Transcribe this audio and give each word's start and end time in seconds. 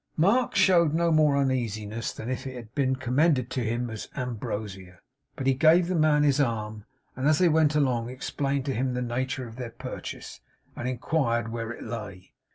Mark 0.17 0.55
showed 0.55 0.95
no 0.95 1.11
more 1.11 1.37
uneasiness 1.37 2.11
than 2.11 2.27
if 2.27 2.47
it 2.47 2.55
had 2.55 2.73
been 2.73 2.95
commended 2.95 3.51
to 3.51 3.61
him 3.63 3.87
as 3.91 4.09
ambrosia; 4.15 4.99
but 5.35 5.45
he 5.45 5.53
gave 5.53 5.87
the 5.87 5.93
man 5.93 6.23
his 6.23 6.39
arm, 6.39 6.85
and 7.15 7.27
as 7.27 7.37
they 7.37 7.47
went 7.49 7.75
along 7.75 8.09
explained 8.09 8.65
to 8.65 8.73
him 8.73 8.95
the 8.95 9.01
nature 9.03 9.47
of 9.47 9.57
their 9.57 9.69
purchase, 9.69 10.41
and 10.75 10.89
inquired 10.89 11.51
where 11.51 11.69
it 11.69 11.83
lay. 11.83 12.31